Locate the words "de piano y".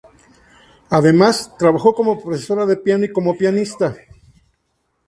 2.65-3.11